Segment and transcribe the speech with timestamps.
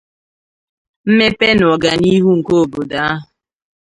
[1.07, 3.23] mmepe na ọganihu nke obodo ahụ.